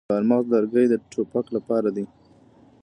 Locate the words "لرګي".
0.53-0.85